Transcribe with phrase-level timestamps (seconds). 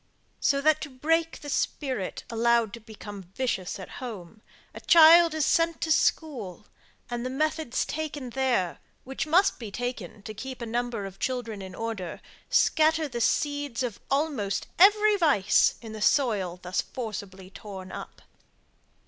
[0.39, 4.41] So that to break the spirit, allowed to become vicious at home,
[4.73, 6.65] a child is sent to school;
[7.11, 11.61] and the methods taken there, which must be taken to keep a number of children
[11.61, 12.19] in order,
[12.49, 18.23] scatter the seeds of almost every vice in the soil thus forcibly torn up.